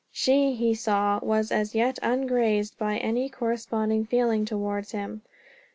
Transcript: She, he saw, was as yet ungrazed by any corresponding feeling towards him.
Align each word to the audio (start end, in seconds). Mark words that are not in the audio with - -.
She, 0.11 0.53
he 0.55 0.73
saw, 0.73 1.19
was 1.21 1.51
as 1.51 1.75
yet 1.75 1.99
ungrazed 2.01 2.75
by 2.79 2.97
any 2.97 3.29
corresponding 3.29 4.03
feeling 4.07 4.45
towards 4.45 4.93
him. 4.93 5.21